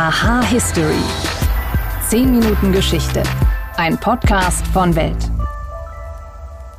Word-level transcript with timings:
Aha 0.00 0.42
History. 0.42 1.02
10 2.08 2.30
Minuten 2.30 2.70
Geschichte. 2.70 3.20
Ein 3.76 3.98
Podcast 3.98 4.64
von 4.68 4.94
Welt. 4.94 5.28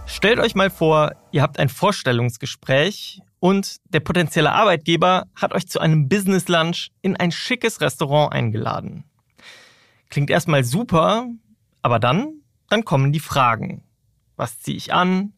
Stellt 0.05 0.39
euch 0.39 0.55
mal 0.55 0.69
vor, 0.69 1.11
ihr 1.31 1.41
habt 1.41 1.59
ein 1.59 1.67
Vorstellungsgespräch 1.67 3.19
und 3.41 3.75
der 3.89 3.99
potenzielle 3.99 4.53
Arbeitgeber 4.53 5.25
hat 5.35 5.53
euch 5.53 5.67
zu 5.67 5.81
einem 5.81 6.07
Business 6.07 6.47
Lunch 6.47 6.91
in 7.01 7.17
ein 7.17 7.33
schickes 7.33 7.81
Restaurant 7.81 8.31
eingeladen. 8.31 9.03
Klingt 10.09 10.29
erstmal 10.29 10.63
super, 10.63 11.27
aber 11.81 11.99
dann, 11.99 12.35
dann 12.69 12.85
kommen 12.85 13.11
die 13.11 13.19
Fragen. 13.19 13.83
Was 14.37 14.61
ziehe 14.61 14.77
ich 14.77 14.93
an? 14.93 15.33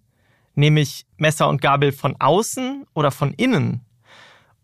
Nehme 0.54 0.82
ich 0.82 1.08
Messer 1.18 1.50
und 1.50 1.64
Gabel 1.64 1.94
von 1.94 2.16
außen 2.20 2.86
oder 2.94 3.10
von 3.10 3.34
innen? 3.34 3.84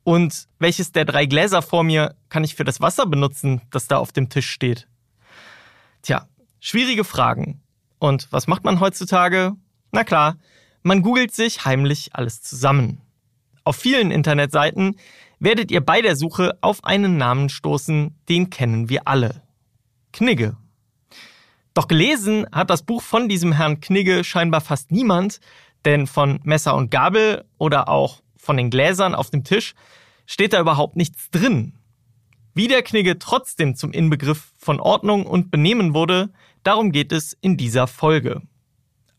Und 0.08 0.48
welches 0.57 0.93
der 0.93 1.04
drei 1.04 1.25
Gläser 1.25 1.61
vor 1.61 1.84
mir 1.84 2.16
kann 2.29 2.46
ich 2.46 2.56
für 2.56 2.64
das 2.64 2.79
Wasser 2.79 3.07
benutzen, 3.07 3.60
das 3.71 3.89
da 3.89 3.97
auf 3.97 4.14
dem 4.14 4.30
Tisch 4.30 4.50
steht? 4.50 4.88
Tja, 6.02 6.30
schwierige 6.61 7.04
Fragen. 7.04 7.60
Und 8.00 8.32
was 8.32 8.47
macht 8.47 8.64
man 8.64 8.80
heutzutage? 8.80 9.57
Na 9.92 10.06
klar, 10.06 10.38
man 10.82 11.02
googelt 11.02 11.36
sich 11.36 11.66
heimlich 11.66 12.11
alles 12.14 12.42
zusammen. 12.42 13.02
Auf 13.66 13.75
vielen 13.75 14.11
Internetseiten 14.11 14.96
werdet 15.39 15.71
ihr 15.71 15.82
bei 15.82 16.02
der 16.02 16.16
Suche 16.16 16.58
auf 16.61 16.86
einen 16.86 17.18
Namen 17.18 17.50
stoßen, 17.50 18.16
den 18.30 18.50
kennen 18.50 18.88
wir 18.88 19.10
alle. 19.10 19.42
Knigge. 20.14 20.55
Doch 21.74 21.89
gelesen 21.89 22.46
hat 22.54 22.69
das 22.69 22.83
Buch 22.83 23.02
von 23.02 23.28
diesem 23.28 23.52
Herrn 23.52 23.82
Knigge 23.82 24.24
scheinbar 24.24 24.61
fast 24.61 24.89
niemand, 24.89 25.42
denn 25.83 26.08
von 26.08 26.39
Messer 26.44 26.75
und 26.75 26.92
Gabel 26.92 27.44
oder 27.58 27.89
auch 27.89 28.21
von 28.37 28.57
den 28.57 28.69
Gläsern 28.69 29.15
auf 29.15 29.29
dem 29.29 29.43
Tisch 29.43 29.73
steht 30.25 30.54
da 30.54 30.59
überhaupt 30.59 30.96
nichts 30.96 31.29
drin. 31.32 31.73
Wie 32.53 32.67
der 32.67 32.81
Knigge 32.81 33.19
trotzdem 33.19 33.75
zum 33.75 33.91
Inbegriff 33.91 34.53
von 34.57 34.79
Ordnung 34.79 35.25
und 35.25 35.52
Benehmen 35.52 35.94
wurde, 35.94 36.31
darum 36.63 36.91
geht 36.91 37.11
es 37.11 37.38
in 37.41 37.55
dieser 37.55 37.88
Folge. 37.88 38.41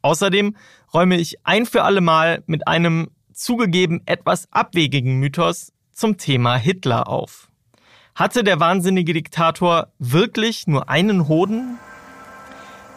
Außerdem 0.02 0.56
räume 0.92 1.18
ich 1.18 1.46
ein 1.46 1.66
für 1.66 1.84
alle 1.84 2.00
Mal 2.00 2.42
mit 2.46 2.66
einem 2.66 3.10
zugegeben 3.32 4.02
etwas 4.06 4.48
abwegigen 4.52 5.20
Mythos 5.20 5.72
zum 5.92 6.16
Thema 6.16 6.56
Hitler 6.56 7.08
auf. 7.08 7.48
Hatte 8.14 8.42
der 8.42 8.58
wahnsinnige 8.58 9.12
Diktator 9.12 9.92
wirklich 9.98 10.66
nur 10.66 10.88
einen 10.88 11.28
Hoden? 11.28 11.78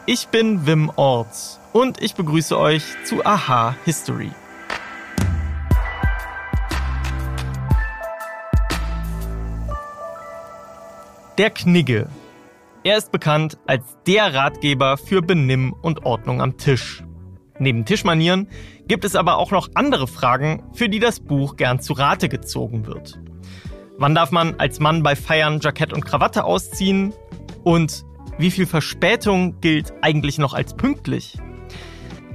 Ich 0.08 0.30
bin 0.30 0.66
Wim 0.66 0.92
Orts 0.96 1.60
und 1.74 2.02
ich 2.02 2.16
begrüße 2.16 2.58
euch 2.58 2.84
zu 3.06 3.24
Aha 3.24 3.76
History. 3.86 4.32
Der 11.38 11.50
Knigge. 11.50 12.10
Er 12.84 12.98
ist 12.98 13.14
bekannt 13.14 13.58
als 13.66 13.98
der 14.06 14.34
Ratgeber 14.34 14.98
für 14.98 15.22
Benimm 15.22 15.74
und 15.82 16.06
Ordnung 16.06 16.42
am 16.42 16.58
Tisch. 16.58 17.04
Neben 17.58 17.86
Tischmanieren 17.86 18.50
gibt 18.88 19.06
es 19.06 19.16
aber 19.16 19.38
auch 19.38 19.52
noch 19.52 19.70
andere 19.74 20.08
Fragen, 20.08 20.62
für 20.74 20.90
die 20.90 21.00
das 21.00 21.22
Buch 21.22 21.56
gern 21.56 21.80
zu 21.80 21.94
Rate 21.94 22.28
gezogen 22.28 22.86
wird. 22.86 23.18
Wann 23.98 24.14
darf 24.14 24.32
man 24.32 24.56
als 24.60 24.82
Mann 24.82 25.04
bei 25.04 25.16
Feiern 25.16 25.62
Jackett 25.62 25.94
und 25.94 26.06
Krawatte 26.06 26.44
ausziehen? 26.44 27.14
Und 27.64 28.04
wie 28.38 28.52
viel 28.52 28.66
Verspätung 28.66 29.62
gilt 29.62 29.94
eigentlich 30.02 30.38
noch 30.38 30.54
als 30.54 30.74
pünktlich? 30.74 31.38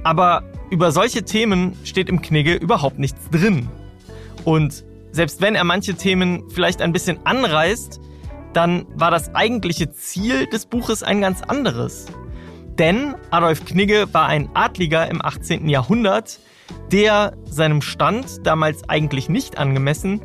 Aber 0.03 0.43
über 0.71 0.91
solche 0.91 1.23
Themen 1.23 1.77
steht 1.83 2.09
im 2.09 2.23
Knigge 2.23 2.55
überhaupt 2.55 2.97
nichts 2.97 3.29
drin. 3.29 3.69
Und 4.43 4.83
selbst 5.11 5.39
wenn 5.39 5.53
er 5.53 5.65
manche 5.65 5.93
Themen 5.93 6.49
vielleicht 6.49 6.81
ein 6.81 6.93
bisschen 6.93 7.19
anreißt, 7.25 8.01
dann 8.57 8.87
war 8.95 9.11
das 9.11 9.35
eigentliche 9.35 9.91
Ziel 9.91 10.47
des 10.47 10.65
Buches 10.65 11.03
ein 11.03 11.21
ganz 11.21 11.43
anderes. 11.43 12.07
Denn 12.79 13.13
Adolf 13.29 13.63
Knigge 13.65 14.11
war 14.15 14.25
ein 14.25 14.49
Adliger 14.55 15.07
im 15.11 15.23
18. 15.23 15.69
Jahrhundert, 15.69 16.39
der 16.91 17.37
seinem 17.45 17.83
Stand, 17.83 18.47
damals 18.47 18.89
eigentlich 18.89 19.29
nicht 19.29 19.59
angemessen, 19.59 20.21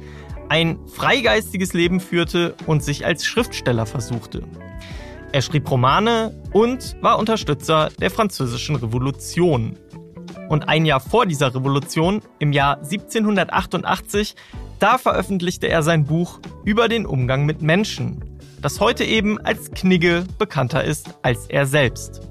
ein 0.48 0.78
freigeistiges 0.86 1.74
Leben 1.74 2.00
führte 2.00 2.54
und 2.64 2.82
sich 2.82 3.04
als 3.04 3.26
Schriftsteller 3.26 3.84
versuchte. 3.84 4.44
Er 5.32 5.42
schrieb 5.42 5.70
Romane 5.70 6.34
und 6.52 6.96
war 7.02 7.18
Unterstützer 7.18 7.90
der 8.00 8.10
Französischen 8.10 8.76
Revolution. 8.76 9.78
Und 10.48 10.70
ein 10.70 10.86
Jahr 10.86 11.00
vor 11.00 11.26
dieser 11.26 11.54
Revolution, 11.54 12.22
im 12.38 12.52
Jahr 12.52 12.78
1788, 12.78 14.36
da 14.82 14.98
veröffentlichte 14.98 15.68
er 15.68 15.84
sein 15.84 16.04
Buch 16.04 16.40
über 16.64 16.88
den 16.88 17.06
Umgang 17.06 17.46
mit 17.46 17.62
Menschen, 17.62 18.40
das 18.60 18.80
heute 18.80 19.04
eben 19.04 19.38
als 19.38 19.70
Knigge 19.70 20.24
bekannter 20.38 20.82
ist 20.82 21.14
als 21.22 21.46
er 21.46 21.66
selbst. 21.66 22.28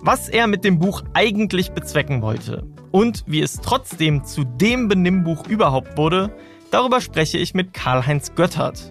Was 0.00 0.30
er 0.30 0.46
mit 0.46 0.64
dem 0.64 0.78
Buch 0.78 1.02
eigentlich 1.12 1.72
bezwecken 1.72 2.22
wollte 2.22 2.66
und 2.90 3.24
wie 3.26 3.42
es 3.42 3.60
trotzdem 3.60 4.24
zu 4.24 4.44
dem 4.44 4.88
Benimmbuch 4.88 5.46
überhaupt 5.46 5.98
wurde, 5.98 6.34
darüber 6.70 7.02
spreche 7.02 7.36
ich 7.36 7.52
mit 7.52 7.74
Karl-Heinz 7.74 8.34
Göttert. 8.34 8.90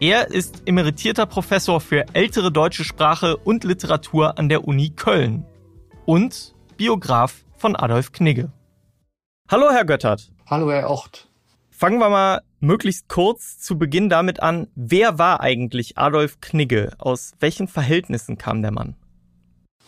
Er 0.00 0.28
ist 0.30 0.62
emeritierter 0.64 1.26
Professor 1.26 1.82
für 1.82 2.06
ältere 2.14 2.50
deutsche 2.50 2.84
Sprache 2.84 3.36
und 3.36 3.62
Literatur 3.62 4.38
an 4.38 4.48
der 4.48 4.66
Uni 4.66 4.88
Köln 4.96 5.44
und 6.06 6.54
Biograf 6.78 7.44
von 7.58 7.76
Adolf 7.76 8.12
Knigge. 8.12 8.50
Hallo, 9.50 9.70
Herr 9.70 9.84
Göttert. 9.84 10.32
Hallo, 10.46 10.72
Herr 10.72 10.88
Ocht. 10.88 11.29
Fangen 11.80 11.98
wir 11.98 12.10
mal 12.10 12.42
möglichst 12.58 13.08
kurz 13.08 13.58
zu 13.58 13.78
Beginn 13.78 14.10
damit 14.10 14.40
an, 14.40 14.66
wer 14.74 15.18
war 15.18 15.40
eigentlich 15.40 15.96
Adolf 15.96 16.38
Knigge? 16.42 16.92
Aus 16.98 17.32
welchen 17.40 17.68
Verhältnissen 17.68 18.36
kam 18.36 18.60
der 18.60 18.70
Mann? 18.70 18.96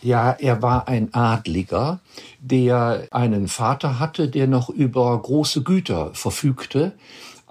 Ja, 0.01 0.31
er 0.31 0.63
war 0.63 0.87
ein 0.87 1.13
Adliger, 1.13 1.99
der 2.39 3.05
einen 3.11 3.47
Vater 3.47 3.99
hatte, 3.99 4.27
der 4.27 4.47
noch 4.47 4.71
über 4.71 5.21
große 5.21 5.61
Güter 5.61 6.15
verfügte 6.15 6.93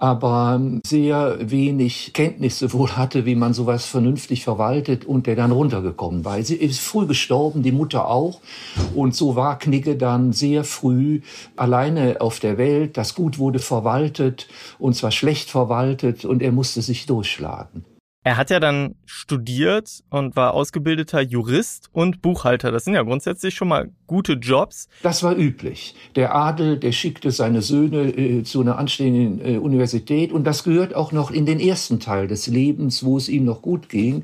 aber 0.03 0.59
sehr 0.85 1.37
wenig 1.39 2.11
Kenntnisse 2.11 2.73
wohl 2.73 2.97
hatte, 2.97 3.25
wie 3.25 3.35
man 3.35 3.53
sowas 3.53 3.85
vernünftig 3.85 4.43
verwaltet 4.43 5.05
und 5.05 5.27
der 5.27 5.37
dann 5.37 5.53
runtergekommen 5.53 6.25
war. 6.25 6.43
Sie 6.43 6.57
ist 6.57 6.81
früh 6.81 7.07
gestorben, 7.07 7.63
die 7.63 7.71
Mutter 7.71 8.09
auch. 8.09 8.41
Und 8.93 9.15
so 9.15 9.37
war 9.37 9.57
Knigge 9.57 9.95
dann 9.95 10.33
sehr 10.33 10.65
früh 10.65 11.21
alleine 11.55 12.19
auf 12.19 12.41
der 12.41 12.57
Welt. 12.57 12.97
Das 12.97 13.15
Gut 13.15 13.39
wurde 13.39 13.59
verwaltet 13.59 14.49
und 14.77 14.93
zwar 14.93 15.11
schlecht 15.11 15.49
verwaltet 15.49 16.25
und 16.25 16.41
er 16.41 16.51
musste 16.51 16.81
sich 16.81 17.05
durchschlagen. 17.05 17.85
Er 18.25 18.37
hat 18.37 18.49
ja 18.49 18.61
dann 18.61 18.95
studiert 19.05 20.01
und 20.09 20.37
war 20.37 20.53
ausgebildeter 20.53 21.19
Jurist 21.19 21.89
und 21.91 22.21
Buchhalter. 22.21 22.71
Das 22.71 22.85
sind 22.85 22.93
ja 22.93 23.03
grundsätzlich 23.03 23.53
schon 23.53 23.67
mal 23.67 23.89
gute 24.07 24.33
Jobs. 24.33 24.87
Das 25.01 25.23
war 25.23 25.35
üblich. 25.35 25.93
Der 26.15 26.33
Adel, 26.33 26.77
der 26.77 26.93
schickte 26.93 27.31
seine 27.31 27.61
Söhne 27.61 28.15
äh, 28.15 28.43
zu 28.43 28.61
einer 28.61 28.77
anstehenden 28.77 29.45
äh, 29.45 29.57
Universität 29.57 30.31
und 30.31 30.45
das 30.45 30.63
gehört 30.63 30.95
auch 30.95 31.11
noch 31.11 31.31
in 31.31 31.45
den 31.45 31.59
ersten 31.59 31.99
Teil 31.99 32.27
des 32.27 32.47
Lebens, 32.47 33.03
wo 33.03 33.17
es 33.17 33.27
ihm 33.27 33.43
noch 33.43 33.61
gut 33.61 33.89
ging. 33.89 34.23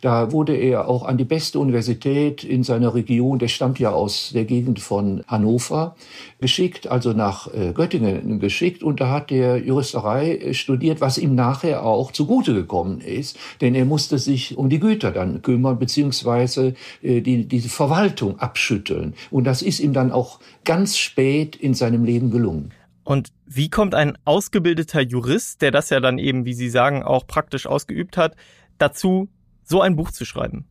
Da 0.00 0.30
wurde 0.30 0.54
er 0.54 0.86
auch 0.86 1.04
an 1.04 1.18
die 1.18 1.24
beste 1.24 1.58
Universität 1.58 2.44
in 2.44 2.62
seiner 2.62 2.94
Region, 2.94 3.40
der 3.40 3.48
stammt 3.48 3.80
ja 3.80 3.90
aus 3.90 4.30
der 4.32 4.44
Gegend 4.44 4.78
von 4.78 5.24
Hannover, 5.26 5.96
geschickt, 6.40 6.86
also 6.86 7.14
nach 7.14 7.52
äh, 7.52 7.72
Göttingen 7.72 8.38
geschickt 8.38 8.84
und 8.84 9.00
da 9.00 9.10
hat 9.10 9.32
er 9.32 9.56
Juristerei 9.56 10.36
äh, 10.36 10.54
studiert, 10.54 11.00
was 11.00 11.18
ihm 11.18 11.34
nachher 11.34 11.84
auch 11.84 12.12
zugute 12.12 12.54
gekommen 12.54 13.00
ist 13.00 13.39
denn 13.60 13.74
er 13.74 13.84
musste 13.84 14.18
sich 14.18 14.56
um 14.56 14.68
die 14.68 14.80
Güter 14.80 15.12
dann 15.12 15.42
kümmern, 15.42 15.78
beziehungsweise 15.78 16.74
äh, 17.02 17.20
die, 17.20 17.46
diese 17.46 17.68
Verwaltung 17.68 18.38
abschütteln. 18.38 19.14
Und 19.30 19.44
das 19.44 19.62
ist 19.62 19.80
ihm 19.80 19.92
dann 19.92 20.12
auch 20.12 20.40
ganz 20.64 20.96
spät 20.96 21.56
in 21.56 21.74
seinem 21.74 22.04
Leben 22.04 22.30
gelungen. 22.30 22.72
Und 23.04 23.32
wie 23.46 23.70
kommt 23.70 23.94
ein 23.94 24.16
ausgebildeter 24.24 25.00
Jurist, 25.00 25.62
der 25.62 25.70
das 25.70 25.90
ja 25.90 26.00
dann 26.00 26.18
eben, 26.18 26.44
wie 26.44 26.54
Sie 26.54 26.70
sagen, 26.70 27.02
auch 27.02 27.26
praktisch 27.26 27.66
ausgeübt 27.66 28.16
hat, 28.16 28.36
dazu, 28.78 29.28
so 29.64 29.80
ein 29.80 29.96
Buch 29.96 30.10
zu 30.10 30.24
schreiben? 30.24 30.66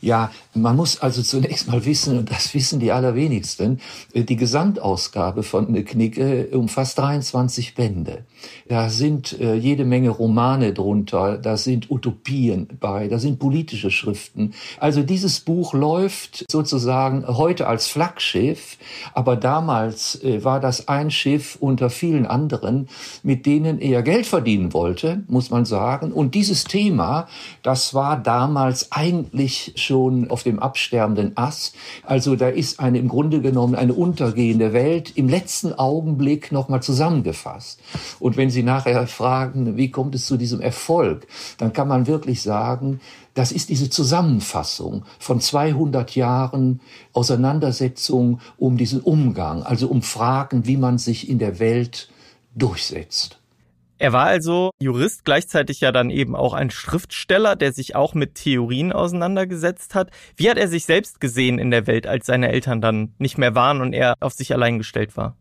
Ja, 0.00 0.30
man 0.54 0.76
muss 0.76 1.00
also 1.00 1.22
zunächst 1.22 1.68
mal 1.68 1.84
wissen, 1.84 2.18
und 2.18 2.30
das 2.30 2.54
wissen 2.54 2.78
die 2.78 2.92
allerwenigsten, 2.92 3.80
äh, 4.12 4.22
die 4.22 4.36
Gesamtausgabe 4.36 5.42
von 5.42 5.72
Knicke 5.84 6.48
umfasst 6.52 6.98
23 6.98 7.74
Bände. 7.74 8.24
Da 8.68 8.90
sind 8.90 9.38
äh, 9.40 9.54
jede 9.54 9.84
Menge 9.84 10.10
Romane 10.10 10.72
drunter, 10.72 11.38
da 11.38 11.56
sind 11.56 11.90
Utopien 11.90 12.68
bei, 12.80 13.08
da 13.08 13.18
sind 13.18 13.38
politische 13.38 13.90
Schriften. 13.90 14.54
Also 14.78 15.02
dieses 15.02 15.40
Buch 15.40 15.72
läuft 15.72 16.44
sozusagen 16.50 17.26
heute 17.26 17.66
als 17.66 17.88
Flaggschiff, 17.88 18.76
aber 19.14 19.36
damals 19.36 20.22
äh, 20.22 20.44
war 20.44 20.60
das 20.60 20.88
ein 20.88 21.10
Schiff 21.10 21.56
unter 21.58 21.90
vielen 21.90 22.26
anderen, 22.26 22.88
mit 23.22 23.46
denen 23.46 23.80
er 23.80 24.02
Geld 24.02 24.26
verdienen 24.26 24.72
wollte, 24.72 25.22
muss 25.28 25.50
man 25.50 25.64
sagen. 25.64 26.12
Und 26.12 26.34
dieses 26.34 26.64
Thema, 26.64 27.26
das 27.62 27.94
war 27.94 28.22
damals 28.22 28.92
eigentlich 28.92 29.53
eigentlich 29.54 29.72
schon 29.76 30.30
auf 30.30 30.42
dem 30.42 30.58
absterbenden 30.58 31.36
Ast. 31.36 31.74
Also 32.02 32.36
da 32.36 32.48
ist 32.48 32.80
eine 32.80 32.98
im 32.98 33.08
Grunde 33.08 33.40
genommen 33.40 33.74
eine 33.74 33.94
untergehende 33.94 34.72
Welt 34.72 35.12
im 35.16 35.28
letzten 35.28 35.72
Augenblick 35.72 36.52
nochmal 36.52 36.82
zusammengefasst. 36.82 37.80
Und 38.20 38.36
wenn 38.36 38.50
Sie 38.50 38.62
nachher 38.62 39.06
fragen, 39.06 39.76
wie 39.76 39.90
kommt 39.90 40.14
es 40.14 40.26
zu 40.26 40.36
diesem 40.36 40.60
Erfolg, 40.60 41.26
dann 41.58 41.72
kann 41.72 41.88
man 41.88 42.06
wirklich 42.06 42.42
sagen, 42.42 43.00
das 43.34 43.52
ist 43.52 43.68
diese 43.68 43.90
Zusammenfassung 43.90 45.04
von 45.18 45.40
200 45.40 46.14
Jahren 46.14 46.80
Auseinandersetzung 47.12 48.40
um 48.58 48.76
diesen 48.76 49.00
Umgang, 49.00 49.62
also 49.62 49.88
um 49.88 50.02
Fragen, 50.02 50.66
wie 50.66 50.76
man 50.76 50.98
sich 50.98 51.28
in 51.28 51.38
der 51.38 51.58
Welt 51.58 52.08
durchsetzt. 52.54 53.38
Er 53.98 54.12
war 54.12 54.26
also 54.26 54.70
Jurist, 54.80 55.24
gleichzeitig 55.24 55.80
ja 55.80 55.92
dann 55.92 56.10
eben 56.10 56.34
auch 56.34 56.52
ein 56.52 56.70
Schriftsteller, 56.70 57.54
der 57.54 57.72
sich 57.72 57.94
auch 57.94 58.14
mit 58.14 58.34
Theorien 58.34 58.92
auseinandergesetzt 58.92 59.94
hat. 59.94 60.10
Wie 60.36 60.50
hat 60.50 60.58
er 60.58 60.68
sich 60.68 60.84
selbst 60.84 61.20
gesehen 61.20 61.58
in 61.58 61.70
der 61.70 61.86
Welt, 61.86 62.06
als 62.06 62.26
seine 62.26 62.50
Eltern 62.50 62.80
dann 62.80 63.14
nicht 63.18 63.38
mehr 63.38 63.54
waren 63.54 63.80
und 63.80 63.92
er 63.92 64.14
auf 64.20 64.32
sich 64.32 64.52
allein 64.52 64.78
gestellt 64.78 65.16
war? 65.16 65.36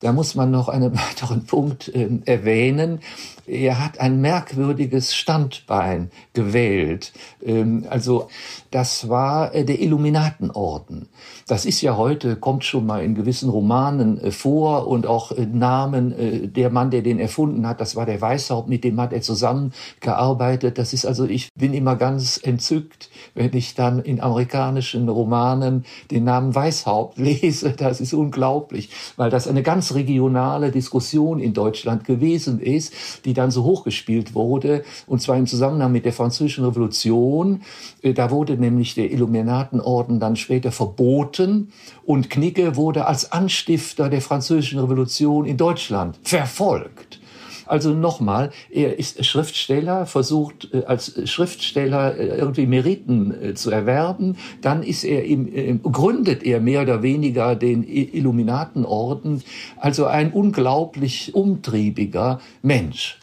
Da 0.00 0.12
muss 0.12 0.34
man 0.34 0.50
noch 0.50 0.68
einen 0.70 0.94
weiteren 0.94 1.46
Punkt 1.46 1.88
äh, 1.88 2.08
erwähnen. 2.26 3.00
Er 3.46 3.84
hat 3.84 4.00
ein 4.00 4.20
merkwürdiges 4.20 5.14
Standbein 5.14 6.10
gewählt. 6.32 7.12
Ähm, 7.44 7.86
also 7.90 8.28
das 8.70 9.08
war 9.08 9.54
äh, 9.54 9.64
der 9.64 9.80
Illuminatenorden. 9.80 11.08
Das 11.46 11.66
ist 11.66 11.82
ja 11.82 11.96
heute, 11.96 12.36
kommt 12.36 12.64
schon 12.64 12.86
mal 12.86 13.04
in 13.04 13.14
gewissen 13.14 13.50
Romanen 13.50 14.18
äh, 14.18 14.30
vor 14.30 14.86
und 14.88 15.06
auch 15.06 15.32
äh, 15.32 15.46
Namen, 15.46 16.52
der 16.54 16.70
Mann, 16.70 16.90
der 16.90 17.02
den 17.02 17.18
erfunden 17.18 17.66
hat, 17.66 17.80
das 17.80 17.96
war 17.96 18.06
der 18.06 18.20
Weißhaupt, 18.20 18.68
mit 18.68 18.82
dem 18.82 19.00
hat 19.00 19.12
er 19.12 19.20
zusammengearbeitet. 19.20 20.78
Das 20.78 20.92
ist 20.92 21.04
also, 21.04 21.24
ich 21.24 21.50
bin 21.54 21.74
immer 21.74 21.96
ganz 21.96 22.40
entzückt, 22.42 23.10
wenn 23.34 23.54
ich 23.54 23.74
dann 23.74 24.00
in 24.00 24.20
amerikanischen 24.20 25.08
Romanen 25.08 25.84
den 26.10 26.24
Namen 26.24 26.54
Weißhaupt 26.54 27.18
lese. 27.18 27.72
Das 27.72 28.00
ist 28.00 28.14
unglaublich, 28.14 28.90
weil 29.16 29.30
das 29.30 29.46
eine 29.46 29.62
ganz 29.62 29.94
regionale 29.94 30.70
Diskussion 30.70 31.38
in 31.38 31.52
Deutschland 31.52 32.04
gewesen 32.04 32.60
ist, 32.60 32.94
die 33.24 33.33
dann 33.34 33.50
so 33.50 33.64
hochgespielt 33.64 34.34
wurde, 34.34 34.84
und 35.06 35.20
zwar 35.20 35.36
im 35.36 35.46
Zusammenhang 35.46 35.92
mit 35.92 36.04
der 36.04 36.12
Französischen 36.12 36.64
Revolution. 36.64 37.62
Da 38.02 38.30
wurde 38.30 38.56
nämlich 38.56 38.94
der 38.94 39.10
Illuminatenorden 39.10 40.20
dann 40.20 40.36
später 40.36 40.72
verboten 40.72 41.72
und 42.04 42.30
Knigge 42.30 42.76
wurde 42.76 43.06
als 43.06 43.32
Anstifter 43.32 44.08
der 44.08 44.20
Französischen 44.20 44.78
Revolution 44.78 45.44
in 45.44 45.56
Deutschland 45.56 46.18
verfolgt. 46.22 47.20
Also 47.66 47.94
nochmal, 47.94 48.50
er 48.70 48.98
ist 48.98 49.24
Schriftsteller, 49.24 50.06
versucht 50.06 50.68
äh, 50.72 50.84
als 50.84 51.28
Schriftsteller 51.28 52.16
äh, 52.16 52.38
irgendwie 52.38 52.66
Meriten 52.66 53.34
äh, 53.42 53.54
zu 53.54 53.70
erwerben. 53.70 54.36
Dann 54.60 54.82
ist 54.82 55.04
er 55.04 55.24
im, 55.24 55.82
gründet 55.82 56.42
er 56.42 56.60
mehr 56.60 56.82
oder 56.82 57.02
weniger 57.02 57.56
den 57.56 57.82
Illuminatenorden. 57.82 59.42
Also 59.78 60.06
ein 60.06 60.32
unglaublich 60.32 61.34
umtriebiger 61.34 62.40
Mensch. 62.62 63.18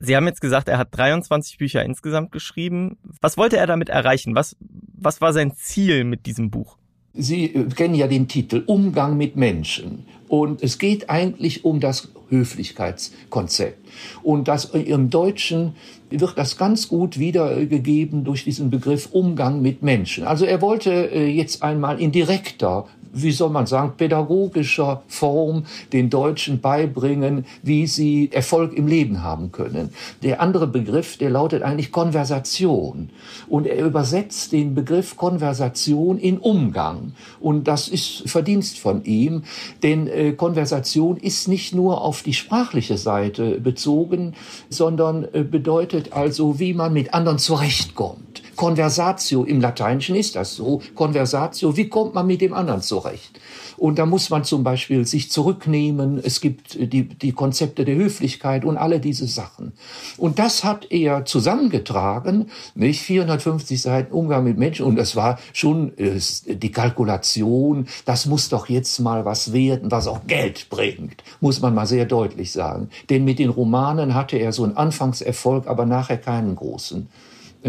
Sie 0.00 0.16
haben 0.16 0.26
jetzt 0.26 0.40
gesagt, 0.40 0.68
er 0.68 0.78
hat 0.78 0.88
23 0.92 1.58
Bücher 1.58 1.84
insgesamt 1.84 2.32
geschrieben. 2.32 2.98
Was 3.20 3.36
wollte 3.36 3.56
er 3.56 3.66
damit 3.66 3.88
erreichen? 3.88 4.34
Was, 4.34 4.56
was 4.94 5.20
war 5.20 5.32
sein 5.32 5.54
Ziel 5.54 6.04
mit 6.04 6.26
diesem 6.26 6.50
Buch? 6.50 6.78
Sie 7.14 7.46
äh, 7.46 7.64
kennen 7.68 7.94
ja 7.94 8.06
den 8.06 8.28
Titel 8.28 8.62
Umgang 8.66 9.16
mit 9.16 9.36
Menschen. 9.36 10.06
Und 10.28 10.62
es 10.62 10.78
geht 10.78 11.08
eigentlich 11.10 11.64
um 11.64 11.80
das 11.80 12.08
Höflichkeitskonzept. 12.28 13.78
Und 14.22 14.46
das 14.46 14.66
im 14.66 15.08
Deutschen 15.10 15.74
wird 16.10 16.36
das 16.36 16.58
ganz 16.58 16.88
gut 16.88 17.18
wiedergegeben 17.18 18.24
durch 18.24 18.44
diesen 18.44 18.70
Begriff 18.70 19.08
Umgang 19.12 19.62
mit 19.62 19.82
Menschen. 19.82 20.24
Also 20.24 20.44
er 20.44 20.60
wollte 20.60 20.90
äh, 20.90 21.26
jetzt 21.26 21.62
einmal 21.62 22.00
in 22.00 22.12
direkter 22.12 22.86
wie 23.22 23.32
soll 23.32 23.50
man 23.50 23.66
sagen, 23.66 23.92
pädagogischer 23.96 25.02
Form 25.08 25.64
den 25.92 26.10
Deutschen 26.10 26.60
beibringen, 26.60 27.44
wie 27.62 27.86
sie 27.86 28.30
Erfolg 28.32 28.74
im 28.74 28.86
Leben 28.86 29.22
haben 29.22 29.52
können. 29.52 29.90
Der 30.22 30.40
andere 30.40 30.66
Begriff, 30.66 31.16
der 31.16 31.30
lautet 31.30 31.62
eigentlich 31.62 31.92
Konversation. 31.92 33.10
Und 33.48 33.66
er 33.66 33.84
übersetzt 33.84 34.52
den 34.52 34.74
Begriff 34.74 35.16
Konversation 35.16 36.18
in 36.18 36.38
Umgang. 36.38 37.12
Und 37.40 37.68
das 37.68 37.88
ist 37.88 38.28
Verdienst 38.28 38.78
von 38.78 39.04
ihm, 39.04 39.42
denn 39.82 40.06
äh, 40.06 40.32
Konversation 40.32 41.16
ist 41.16 41.48
nicht 41.48 41.74
nur 41.74 42.02
auf 42.02 42.22
die 42.22 42.34
sprachliche 42.34 42.98
Seite 42.98 43.60
bezogen, 43.60 44.34
sondern 44.68 45.26
äh, 45.32 45.42
bedeutet 45.42 46.12
also, 46.12 46.58
wie 46.58 46.74
man 46.74 46.92
mit 46.92 47.14
anderen 47.14 47.38
zurechtkommt. 47.38 48.42
Conversatio, 48.58 49.44
im 49.44 49.60
Lateinischen 49.60 50.16
ist 50.16 50.34
das 50.34 50.56
so. 50.56 50.82
Conversatio, 50.96 51.76
wie 51.76 51.88
kommt 51.88 52.14
man 52.14 52.26
mit 52.26 52.40
dem 52.40 52.52
anderen 52.52 52.82
zurecht? 52.82 53.38
Und 53.76 54.00
da 54.00 54.04
muss 54.04 54.30
man 54.30 54.42
zum 54.42 54.64
Beispiel 54.64 55.06
sich 55.06 55.30
zurücknehmen. 55.30 56.20
Es 56.20 56.40
gibt 56.40 56.74
die, 56.74 57.04
die 57.04 57.30
Konzepte 57.30 57.84
der 57.84 57.94
Höflichkeit 57.94 58.64
und 58.64 58.76
alle 58.76 58.98
diese 58.98 59.28
Sachen. 59.28 59.74
Und 60.16 60.40
das 60.40 60.64
hat 60.64 60.90
er 60.90 61.24
zusammengetragen, 61.24 62.50
nicht 62.74 63.00
450 63.02 63.80
Seiten 63.80 64.12
Umgang 64.12 64.42
mit 64.42 64.58
Menschen. 64.58 64.86
Und 64.86 64.96
das 64.96 65.14
war 65.14 65.38
schon 65.52 65.96
äh, 65.96 66.18
die 66.48 66.72
Kalkulation. 66.72 67.86
Das 68.06 68.26
muss 68.26 68.48
doch 68.48 68.68
jetzt 68.68 68.98
mal 68.98 69.24
was 69.24 69.52
werden, 69.52 69.92
was 69.92 70.08
auch 70.08 70.26
Geld 70.26 70.68
bringt, 70.68 71.22
muss 71.40 71.60
man 71.60 71.76
mal 71.76 71.86
sehr 71.86 72.06
deutlich 72.06 72.50
sagen. 72.50 72.90
Denn 73.08 73.24
mit 73.24 73.38
den 73.38 73.50
Romanen 73.50 74.14
hatte 74.14 74.36
er 74.36 74.52
so 74.52 74.64
einen 74.64 74.76
Anfangserfolg, 74.76 75.68
aber 75.68 75.86
nachher 75.86 76.18
keinen 76.18 76.56
großen 76.56 77.06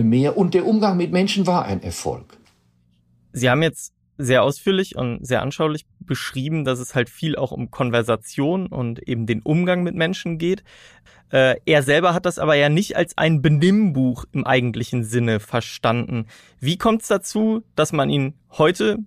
mehr. 0.03 0.37
Und 0.37 0.53
der 0.53 0.65
Umgang 0.65 0.97
mit 0.97 1.11
Menschen 1.11 1.47
war 1.47 1.65
ein 1.65 1.81
Erfolg. 1.83 2.37
Sie 3.31 3.49
haben 3.49 3.61
jetzt 3.61 3.93
sehr 4.17 4.43
ausführlich 4.43 4.97
und 4.97 5.25
sehr 5.25 5.41
anschaulich 5.41 5.85
beschrieben, 5.99 6.65
dass 6.65 6.79
es 6.79 6.93
halt 6.93 7.09
viel 7.09 7.37
auch 7.37 7.51
um 7.51 7.71
Konversation 7.71 8.67
und 8.67 8.99
eben 9.07 9.25
den 9.25 9.41
Umgang 9.41 9.81
mit 9.81 9.95
Menschen 9.95 10.37
geht. 10.37 10.63
Äh, 11.31 11.55
er 11.65 11.83
selber 11.83 12.13
hat 12.13 12.25
das 12.25 12.37
aber 12.37 12.55
ja 12.55 12.67
nicht 12.67 12.97
als 12.97 13.17
ein 13.17 13.41
Benimmbuch 13.41 14.25
im 14.33 14.45
eigentlichen 14.45 15.03
Sinne 15.05 15.39
verstanden. 15.39 16.25
Wie 16.59 16.77
kommt 16.77 17.03
es 17.03 17.07
dazu, 17.07 17.63
dass 17.75 17.93
man 17.93 18.09
ihn 18.09 18.33
heute 18.51 18.97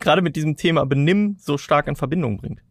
gerade 0.00 0.22
mit 0.22 0.36
diesem 0.36 0.56
Thema 0.56 0.86
Benimm 0.86 1.36
so 1.38 1.58
stark 1.58 1.86
in 1.86 1.96
Verbindung 1.96 2.38
bringt? 2.38 2.62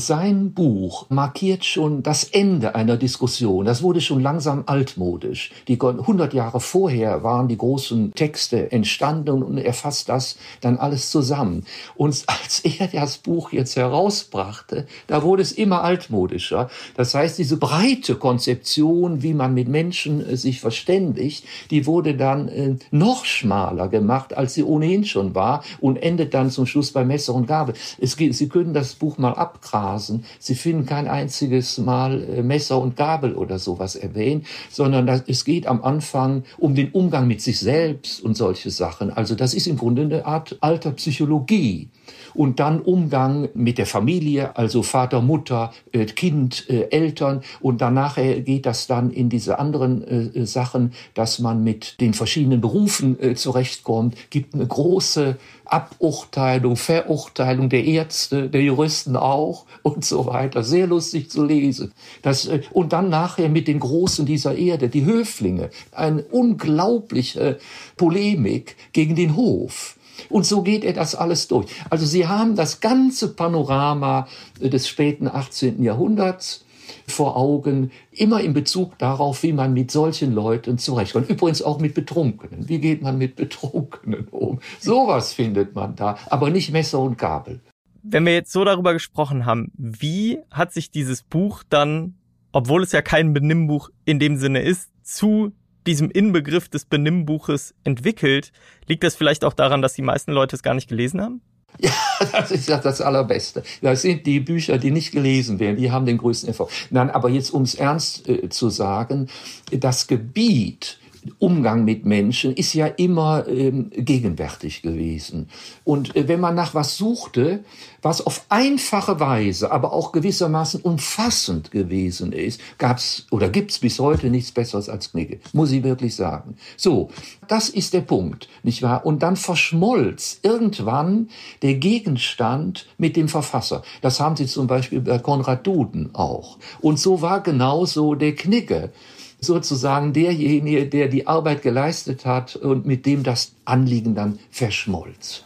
Sein 0.00 0.54
Buch 0.54 1.04
markiert 1.10 1.62
schon 1.62 2.02
das 2.02 2.24
Ende 2.24 2.74
einer 2.74 2.96
Diskussion. 2.96 3.66
Das 3.66 3.82
wurde 3.82 4.00
schon 4.00 4.20
langsam 4.20 4.62
altmodisch. 4.64 5.52
Die 5.68 5.78
100 5.78 6.32
Jahre 6.32 6.58
vorher 6.58 7.22
waren 7.22 7.48
die 7.48 7.58
großen 7.58 8.14
Texte 8.14 8.72
entstanden 8.72 9.42
und 9.42 9.58
er 9.58 9.74
fasst 9.74 10.08
das 10.08 10.38
dann 10.62 10.78
alles 10.78 11.10
zusammen. 11.10 11.66
Und 11.96 12.24
als 12.28 12.60
er 12.64 12.86
das 12.86 13.18
Buch 13.18 13.52
jetzt 13.52 13.76
herausbrachte, 13.76 14.86
da 15.06 15.22
wurde 15.22 15.42
es 15.42 15.52
immer 15.52 15.84
altmodischer. 15.84 16.70
Das 16.96 17.14
heißt, 17.14 17.36
diese 17.36 17.58
breite 17.58 18.14
Konzeption, 18.14 19.22
wie 19.22 19.34
man 19.34 19.52
mit 19.52 19.68
Menschen 19.68 20.26
äh, 20.26 20.38
sich 20.38 20.60
verständigt, 20.60 21.44
die 21.70 21.84
wurde 21.84 22.14
dann 22.14 22.48
äh, 22.48 22.76
noch 22.90 23.26
schmaler 23.26 23.88
gemacht, 23.88 24.34
als 24.34 24.54
sie 24.54 24.64
ohnehin 24.64 25.04
schon 25.04 25.34
war 25.34 25.62
und 25.78 25.98
endet 25.98 26.32
dann 26.32 26.50
zum 26.50 26.64
Schluss 26.64 26.90
bei 26.90 27.04
Messer 27.04 27.34
und 27.34 27.46
Gabel. 27.46 27.74
Es 28.00 28.16
Sie 28.16 28.48
können 28.48 28.72
das 28.72 28.94
Buch 28.94 29.18
mal 29.18 29.32
abgraben 29.34 29.89
Phrasen. 29.90 30.24
Sie 30.38 30.54
finden 30.54 30.86
kein 30.86 31.08
einziges 31.08 31.78
Mal 31.78 32.22
äh, 32.22 32.42
Messer 32.42 32.80
und 32.80 32.96
Gabel 32.96 33.34
oder 33.34 33.58
sowas 33.58 33.96
erwähnt, 33.96 34.46
sondern 34.70 35.08
es 35.26 35.44
geht 35.44 35.66
am 35.66 35.82
Anfang 35.82 36.44
um 36.58 36.74
den 36.74 36.90
Umgang 36.92 37.26
mit 37.26 37.40
sich 37.40 37.58
selbst 37.58 38.22
und 38.22 38.36
solche 38.36 38.70
Sachen. 38.70 39.10
Also 39.10 39.34
das 39.34 39.54
ist 39.54 39.66
im 39.66 39.76
Grunde 39.76 40.02
eine 40.02 40.26
Art 40.26 40.56
alter 40.60 40.92
Psychologie 40.92 41.88
und 42.34 42.60
dann 42.60 42.80
Umgang 42.80 43.48
mit 43.54 43.78
der 43.78 43.86
Familie, 43.86 44.56
also 44.56 44.82
Vater, 44.82 45.20
Mutter, 45.20 45.72
äh, 45.92 46.04
Kind, 46.06 46.68
äh, 46.68 46.88
Eltern 46.90 47.42
und 47.60 47.80
danach 47.80 48.16
geht 48.16 48.66
das 48.66 48.86
dann 48.86 49.10
in 49.10 49.28
diese 49.28 49.58
anderen 49.58 50.46
Sachen, 50.46 50.92
dass 51.14 51.38
man 51.38 51.62
mit 51.62 52.00
den 52.00 52.14
verschiedenen 52.14 52.60
Berufen 52.60 53.36
zurechtkommt, 53.36 54.16
gibt 54.30 54.54
eine 54.54 54.66
große 54.66 55.36
Aburteilung, 55.70 56.76
Verurteilung 56.76 57.68
der 57.68 57.84
Ärzte, 57.84 58.48
der 58.48 58.62
Juristen 58.62 59.16
auch 59.16 59.66
und 59.82 60.04
so 60.04 60.26
weiter. 60.26 60.62
Sehr 60.62 60.86
lustig 60.86 61.30
zu 61.30 61.44
lesen. 61.44 61.92
Das, 62.22 62.46
äh, 62.46 62.62
und 62.72 62.92
dann 62.92 63.08
nachher 63.08 63.48
mit 63.48 63.68
den 63.68 63.80
Großen 63.80 64.26
dieser 64.26 64.56
Erde, 64.56 64.88
die 64.88 65.04
Höflinge. 65.04 65.70
Eine 65.92 66.22
unglaubliche 66.24 67.58
Polemik 67.96 68.76
gegen 68.92 69.14
den 69.14 69.36
Hof. 69.36 69.96
Und 70.28 70.44
so 70.46 70.62
geht 70.62 70.84
er 70.84 70.92
das 70.92 71.14
alles 71.14 71.48
durch. 71.48 71.66
Also 71.88 72.06
Sie 72.06 72.26
haben 72.26 72.56
das 72.56 72.80
ganze 72.80 73.34
Panorama 73.34 74.26
des 74.60 74.88
späten 74.88 75.28
18. 75.28 75.82
Jahrhunderts 75.82 76.64
vor 77.06 77.36
Augen, 77.36 77.90
immer 78.12 78.40
in 78.40 78.52
Bezug 78.52 78.98
darauf, 78.98 79.42
wie 79.42 79.52
man 79.52 79.72
mit 79.72 79.90
solchen 79.90 80.32
Leuten 80.32 80.78
zurechtkommt. 80.78 81.28
Übrigens 81.28 81.62
auch 81.62 81.78
mit 81.78 81.94
Betrunkenen. 81.94 82.68
Wie 82.68 82.78
geht 82.78 83.02
man 83.02 83.18
mit 83.18 83.36
Betrunkenen 83.36 84.28
um? 84.30 84.60
Sowas 84.80 85.32
findet 85.32 85.74
man 85.74 85.96
da, 85.96 86.16
aber 86.28 86.50
nicht 86.50 86.72
Messer 86.72 87.00
und 87.00 87.18
Gabel. 87.18 87.60
Wenn 88.02 88.24
wir 88.24 88.32
jetzt 88.32 88.52
so 88.52 88.64
darüber 88.64 88.92
gesprochen 88.92 89.44
haben, 89.44 89.70
wie 89.76 90.38
hat 90.50 90.72
sich 90.72 90.90
dieses 90.90 91.22
Buch 91.22 91.62
dann, 91.68 92.14
obwohl 92.52 92.82
es 92.82 92.92
ja 92.92 93.02
kein 93.02 93.32
Benimmbuch 93.34 93.90
in 94.04 94.18
dem 94.18 94.36
Sinne 94.36 94.62
ist, 94.62 94.90
zu 95.02 95.52
diesem 95.86 96.10
Inbegriff 96.10 96.68
des 96.68 96.84
Benimmbuches 96.84 97.74
entwickelt. 97.84 98.52
Liegt 98.86 99.02
das 99.02 99.14
vielleicht 99.14 99.44
auch 99.44 99.54
daran, 99.54 99.82
dass 99.82 99.94
die 99.94 100.02
meisten 100.02 100.32
Leute 100.32 100.56
es 100.56 100.62
gar 100.62 100.74
nicht 100.74 100.88
gelesen 100.88 101.20
haben? 101.20 101.40
Ja, 101.78 101.92
das 102.32 102.50
ist 102.50 102.68
ja 102.68 102.78
das 102.78 103.00
Allerbeste. 103.00 103.62
Das 103.80 104.02
sind 104.02 104.26
die 104.26 104.40
Bücher, 104.40 104.76
die 104.76 104.90
nicht 104.90 105.12
gelesen 105.12 105.58
werden, 105.58 105.76
die 105.76 105.90
haben 105.90 106.04
den 106.04 106.18
größten 106.18 106.48
Erfolg. 106.48 106.70
Nein, 106.90 107.10
aber 107.10 107.30
jetzt, 107.30 107.50
um 107.50 107.62
es 107.62 107.74
ernst 107.74 108.28
äh, 108.28 108.48
zu 108.50 108.68
sagen, 108.68 109.28
das 109.70 110.06
Gebiet 110.06 110.98
Umgang 111.38 111.84
mit 111.84 112.06
Menschen 112.06 112.52
ist 112.52 112.74
ja 112.74 112.86
immer 112.86 113.46
ähm, 113.46 113.90
gegenwärtig 113.94 114.82
gewesen. 114.82 115.48
Und 115.84 116.16
äh, 116.16 116.28
wenn 116.28 116.40
man 116.40 116.54
nach 116.54 116.74
was 116.74 116.96
suchte, 116.96 117.64
was 118.02 118.24
auf 118.26 118.46
einfache 118.48 119.20
Weise, 119.20 119.70
aber 119.70 119.92
auch 119.92 120.12
gewissermaßen 120.12 120.80
umfassend 120.80 121.70
gewesen 121.70 122.32
ist, 122.32 122.60
gab's 122.78 123.26
oder 123.30 123.48
gibt's 123.48 123.78
bis 123.78 123.98
heute 123.98 124.30
nichts 124.30 124.52
Besseres 124.52 124.88
als 124.88 125.12
Knigge. 125.12 125.40
Muss 125.52 125.72
ich 125.72 125.82
wirklich 125.82 126.16
sagen. 126.16 126.56
So, 126.76 127.10
das 127.48 127.68
ist 127.68 127.92
der 127.92 128.00
Punkt, 128.00 128.48
nicht 128.62 128.82
wahr? 128.82 129.04
Und 129.04 129.22
dann 129.22 129.36
verschmolz 129.36 130.40
irgendwann 130.42 131.28
der 131.62 131.74
Gegenstand 131.74 132.86
mit 132.96 133.16
dem 133.16 133.28
Verfasser. 133.28 133.82
Das 134.00 134.20
haben 134.20 134.36
Sie 134.36 134.46
zum 134.46 134.66
Beispiel 134.66 135.00
bei 135.00 135.18
Konrad 135.18 135.66
Duden 135.66 136.14
auch. 136.14 136.58
Und 136.80 136.98
so 136.98 137.20
war 137.20 137.42
genauso 137.42 138.14
der 138.14 138.34
Knigge 138.34 138.90
sozusagen 139.40 140.12
derjenige, 140.12 140.86
der 140.86 141.08
die 141.08 141.26
Arbeit 141.26 141.62
geleistet 141.62 142.26
hat 142.26 142.56
und 142.56 142.86
mit 142.86 143.06
dem 143.06 143.22
das 143.22 143.52
Anliegen 143.64 144.14
dann 144.14 144.38
verschmolz. 144.50 145.44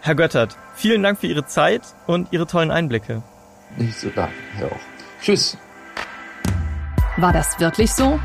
Herr 0.00 0.14
Göttert, 0.14 0.56
vielen 0.74 1.02
Dank 1.02 1.18
für 1.20 1.26
Ihre 1.26 1.44
Zeit 1.46 1.82
und 2.06 2.28
Ihre 2.32 2.46
tollen 2.46 2.70
Einblicke. 2.70 3.22
Nicht 3.76 3.98
so 3.98 4.08
danken, 4.10 4.34
Herr 4.54 4.72
auch. 4.72 4.80
Tschüss. 5.22 5.56
War 7.16 7.32
das 7.32 7.58
wirklich 7.60 7.92
so? 7.92 8.18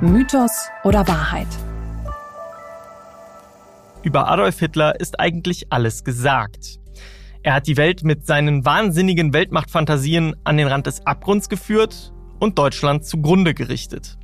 Mythos 0.00 0.68
oder 0.84 1.06
Wahrheit? 1.08 1.48
Über 4.02 4.30
Adolf 4.30 4.58
Hitler 4.58 4.98
ist 4.98 5.20
eigentlich 5.20 5.66
alles 5.70 6.04
gesagt. 6.04 6.78
Er 7.42 7.54
hat 7.54 7.66
die 7.66 7.76
Welt 7.76 8.04
mit 8.04 8.26
seinen 8.26 8.64
wahnsinnigen 8.64 9.32
Weltmachtfantasien 9.32 10.36
an 10.44 10.56
den 10.56 10.68
Rand 10.68 10.86
des 10.86 11.06
Abgrunds 11.06 11.48
geführt 11.48 12.12
und 12.38 12.58
Deutschland 12.58 13.04
zugrunde 13.04 13.52
gerichtet. 13.52 14.16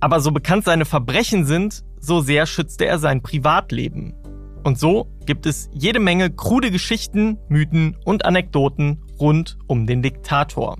Aber 0.00 0.20
so 0.20 0.32
bekannt 0.32 0.64
seine 0.64 0.86
Verbrechen 0.86 1.44
sind, 1.44 1.84
so 2.00 2.20
sehr 2.20 2.46
schützte 2.46 2.86
er 2.86 2.98
sein 2.98 3.22
Privatleben. 3.22 4.14
Und 4.64 4.78
so 4.78 5.10
gibt 5.26 5.46
es 5.46 5.70
jede 5.72 6.00
Menge 6.00 6.30
krude 6.30 6.70
Geschichten, 6.70 7.38
Mythen 7.48 7.96
und 8.04 8.24
Anekdoten 8.24 9.02
rund 9.18 9.58
um 9.66 9.86
den 9.86 10.02
Diktator. 10.02 10.76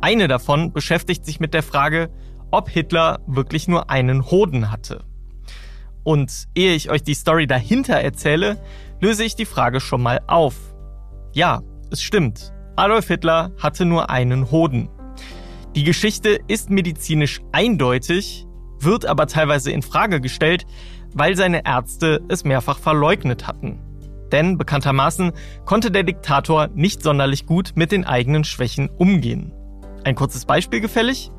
Eine 0.00 0.28
davon 0.28 0.72
beschäftigt 0.72 1.24
sich 1.24 1.40
mit 1.40 1.54
der 1.54 1.62
Frage, 1.62 2.10
ob 2.50 2.68
Hitler 2.68 3.20
wirklich 3.26 3.68
nur 3.68 3.90
einen 3.90 4.30
Hoden 4.30 4.70
hatte. 4.70 5.04
Und 6.02 6.44
ehe 6.54 6.74
ich 6.74 6.90
euch 6.90 7.02
die 7.02 7.14
Story 7.14 7.46
dahinter 7.46 7.94
erzähle, 7.94 8.62
löse 9.00 9.24
ich 9.24 9.36
die 9.36 9.46
Frage 9.46 9.80
schon 9.80 10.02
mal 10.02 10.20
auf. 10.26 10.56
Ja, 11.32 11.62
es 11.90 12.02
stimmt. 12.02 12.52
Adolf 12.76 13.08
Hitler 13.08 13.52
hatte 13.58 13.86
nur 13.86 14.10
einen 14.10 14.50
Hoden. 14.50 14.90
Die 15.74 15.82
Geschichte 15.82 16.38
ist 16.46 16.70
medizinisch 16.70 17.40
eindeutig, 17.50 18.46
wird 18.78 19.06
aber 19.06 19.26
teilweise 19.26 19.72
in 19.72 19.82
Frage 19.82 20.20
gestellt, 20.20 20.66
weil 21.14 21.34
seine 21.36 21.66
Ärzte 21.66 22.22
es 22.28 22.44
mehrfach 22.44 22.78
verleugnet 22.78 23.48
hatten. 23.48 23.80
Denn 24.30 24.56
bekanntermaßen 24.56 25.32
konnte 25.64 25.90
der 25.90 26.04
Diktator 26.04 26.68
nicht 26.74 27.02
sonderlich 27.02 27.46
gut 27.46 27.72
mit 27.74 27.90
den 27.90 28.04
eigenen 28.04 28.44
Schwächen 28.44 28.88
umgehen. 28.88 29.52
Ein 30.04 30.14
kurzes 30.14 30.44
Beispiel 30.44 30.80
gefällig? 30.80 31.32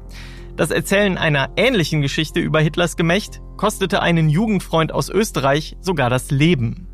Das 0.57 0.69
Erzählen 0.69 1.17
einer 1.17 1.51
ähnlichen 1.55 2.01
Geschichte 2.01 2.41
über 2.41 2.59
Hitlers 2.59 2.97
Gemächt 2.97 3.41
kostete 3.55 4.01
einen 4.01 4.27
Jugendfreund 4.27 4.91
aus 4.91 5.09
Österreich 5.09 5.77
sogar 5.79 6.09
das 6.09 6.29
Leben. 6.29 6.87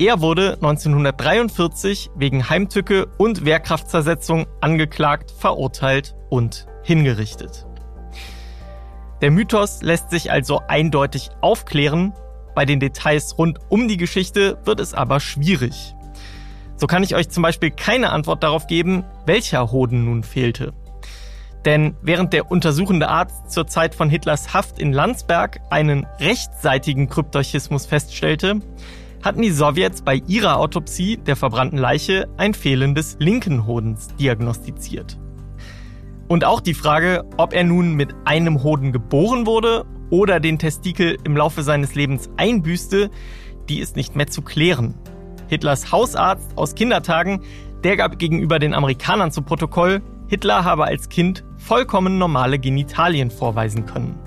Er 0.00 0.20
wurde 0.20 0.52
1943 0.54 2.10
wegen 2.14 2.48
Heimtücke 2.48 3.06
und 3.18 3.44
Wehrkraftzersetzung 3.44 4.46
angeklagt, 4.60 5.32
verurteilt 5.32 6.14
und 6.30 6.68
hingerichtet. 6.84 7.66
Der 9.20 9.32
Mythos 9.32 9.82
lässt 9.82 10.10
sich 10.10 10.30
also 10.30 10.60
eindeutig 10.68 11.30
aufklären, 11.40 12.12
bei 12.54 12.64
den 12.64 12.78
Details 12.78 13.38
rund 13.38 13.58
um 13.68 13.88
die 13.88 13.96
Geschichte 13.96 14.58
wird 14.64 14.78
es 14.78 14.94
aber 14.94 15.18
schwierig. 15.18 15.94
So 16.76 16.86
kann 16.86 17.02
ich 17.02 17.16
euch 17.16 17.28
zum 17.28 17.42
Beispiel 17.42 17.72
keine 17.72 18.10
Antwort 18.10 18.44
darauf 18.44 18.68
geben, 18.68 19.04
welcher 19.26 19.72
Hoden 19.72 20.04
nun 20.04 20.22
fehlte. 20.22 20.74
Denn 21.64 21.96
während 22.02 22.32
der 22.32 22.52
untersuchende 22.52 23.08
Arzt 23.08 23.50
zur 23.50 23.66
Zeit 23.66 23.96
von 23.96 24.10
Hitlers 24.10 24.54
Haft 24.54 24.78
in 24.78 24.92
Landsberg 24.92 25.60
einen 25.70 26.06
rechtsseitigen 26.20 27.08
Kryptorchismus 27.08 27.86
feststellte, 27.86 28.60
hatten 29.22 29.42
die 29.42 29.50
Sowjets 29.50 30.02
bei 30.02 30.22
ihrer 30.26 30.58
Autopsie 30.58 31.16
der 31.16 31.36
verbrannten 31.36 31.78
Leiche 31.78 32.28
ein 32.36 32.54
fehlendes 32.54 33.16
linken 33.18 33.66
Hodens 33.66 34.08
diagnostiziert. 34.16 35.18
Und 36.28 36.44
auch 36.44 36.60
die 36.60 36.74
Frage, 36.74 37.24
ob 37.36 37.52
er 37.52 37.64
nun 37.64 37.94
mit 37.94 38.14
einem 38.24 38.62
Hoden 38.62 38.92
geboren 38.92 39.46
wurde 39.46 39.86
oder 40.10 40.40
den 40.40 40.58
Testikel 40.58 41.16
im 41.24 41.36
Laufe 41.36 41.62
seines 41.62 41.94
Lebens 41.94 42.30
einbüßte, 42.36 43.10
die 43.68 43.80
ist 43.80 43.96
nicht 43.96 44.14
mehr 44.14 44.26
zu 44.26 44.42
klären. 44.42 44.94
Hitlers 45.48 45.90
Hausarzt 45.90 46.56
aus 46.56 46.74
Kindertagen, 46.74 47.40
der 47.82 47.96
gab 47.96 48.18
gegenüber 48.18 48.58
den 48.58 48.74
Amerikanern 48.74 49.30
zu 49.30 49.42
Protokoll, 49.42 50.02
Hitler 50.28 50.64
habe 50.64 50.84
als 50.84 51.08
Kind 51.08 51.44
vollkommen 51.56 52.18
normale 52.18 52.58
Genitalien 52.58 53.30
vorweisen 53.30 53.86
können. 53.86 54.18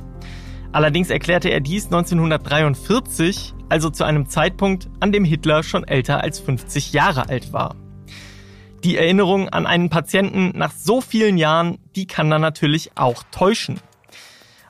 Allerdings 0.72 1.12
erklärte 1.12 1.50
er 1.50 1.60
dies 1.60 1.86
1943, 1.86 3.54
also 3.72 3.90
zu 3.90 4.04
einem 4.04 4.28
Zeitpunkt, 4.28 4.90
an 5.00 5.14
dem 5.14 5.24
Hitler 5.24 5.64
schon 5.64 5.88
älter 5.88 6.22
als 6.22 6.40
50 6.40 6.92
Jahre 6.92 7.30
alt 7.30 7.54
war. 7.54 7.76
Die 8.84 8.98
Erinnerung 8.98 9.48
an 9.48 9.66
einen 9.66 9.90
Patienten 9.90 10.52
nach 10.58 10.74
so 10.74 11.00
vielen 11.00 11.38
Jahren, 11.38 11.80
die 11.96 12.06
kann 12.06 12.30
dann 12.30 12.42
natürlich 12.42 12.92
auch 12.96 13.24
täuschen. 13.32 13.80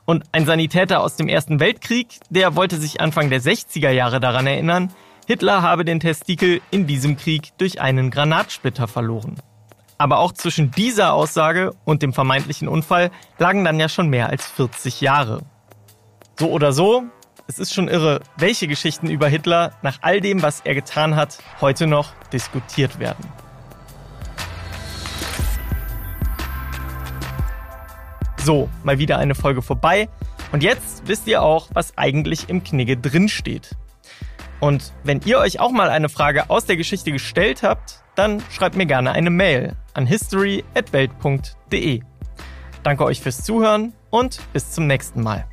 Und 0.05 0.25
ein 0.33 0.45
Sanitäter 0.45 1.01
aus 1.01 1.15
dem 1.15 1.27
Ersten 1.27 1.59
Weltkrieg, 1.59 2.19
der 2.29 2.55
wollte 2.55 2.77
sich 2.77 3.01
Anfang 3.01 3.29
der 3.29 3.41
60er 3.41 3.89
Jahre 3.89 4.19
daran 4.19 4.45
erinnern, 4.45 4.91
Hitler 5.25 5.61
habe 5.61 5.83
den 5.83 5.99
Testikel 5.99 6.61
in 6.69 6.85
diesem 6.85 7.17
Krieg 7.17 7.57
durch 7.57 7.81
einen 7.81 8.11
Granatsplitter 8.11 8.87
verloren. 8.87 9.35
Aber 9.97 10.19
auch 10.19 10.31
zwischen 10.31 10.71
dieser 10.71 11.13
Aussage 11.13 11.73
und 11.85 12.03
dem 12.03 12.13
vermeintlichen 12.13 12.67
Unfall 12.67 13.09
lagen 13.39 13.63
dann 13.63 13.79
ja 13.79 13.89
schon 13.89 14.09
mehr 14.09 14.29
als 14.29 14.45
40 14.45 15.01
Jahre. 15.01 15.41
So 16.37 16.49
oder 16.49 16.73
so, 16.73 17.03
es 17.47 17.59
ist 17.59 17.73
schon 17.73 17.87
irre, 17.87 18.21
welche 18.37 18.67
Geschichten 18.67 19.09
über 19.09 19.27
Hitler 19.27 19.73
nach 19.81 19.99
all 20.01 20.21
dem, 20.21 20.41
was 20.41 20.61
er 20.61 20.75
getan 20.75 21.15
hat, 21.15 21.39
heute 21.59 21.87
noch 21.87 22.13
diskutiert 22.31 22.99
werden. 22.99 23.25
So, 28.43 28.69
mal 28.83 28.97
wieder 28.97 29.17
eine 29.17 29.35
Folge 29.35 29.61
vorbei. 29.61 30.09
Und 30.51 30.63
jetzt 30.63 31.07
wisst 31.07 31.27
ihr 31.27 31.43
auch, 31.43 31.69
was 31.73 31.97
eigentlich 31.97 32.49
im 32.49 32.63
Knigge 32.63 32.97
drinsteht. 32.97 33.75
Und 34.59 34.93
wenn 35.03 35.21
ihr 35.25 35.37
euch 35.39 35.59
auch 35.59 35.71
mal 35.71 35.89
eine 35.89 36.09
Frage 36.09 36.49
aus 36.49 36.65
der 36.65 36.77
Geschichte 36.77 37.11
gestellt 37.11 37.63
habt, 37.63 38.03
dann 38.15 38.43
schreibt 38.49 38.75
mir 38.75 38.85
gerne 38.85 39.11
eine 39.11 39.29
Mail 39.29 39.75
an 39.93 40.05
history.welt.de. 40.05 42.01
Danke 42.83 43.03
euch 43.05 43.21
fürs 43.21 43.43
Zuhören 43.43 43.93
und 44.09 44.39
bis 44.53 44.71
zum 44.71 44.87
nächsten 44.87 45.21
Mal. 45.21 45.50